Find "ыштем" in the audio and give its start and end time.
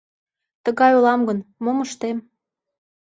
1.85-2.17